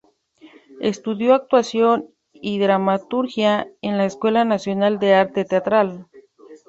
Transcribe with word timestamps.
Estudió 0.79 1.35
actuación 1.35 2.07
y 2.33 2.57
dramaturgia 2.57 3.71
en 3.83 3.99
la 3.99 4.05
Escuela 4.05 4.43
Nacional 4.45 4.97
de 4.97 5.13
Arte 5.13 5.45
Teatral. 5.45 6.07